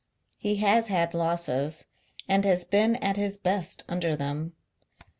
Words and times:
He 0.39 0.55
has 0.55 0.87
had 0.87 1.13
losses, 1.13 1.85
aud 2.27 2.43
has 2.43 2.63
been 2.65 2.95
at 3.03 3.17
his 3.17 3.37
best 3.37 3.83
under 3.87 4.15
them. 4.15 4.53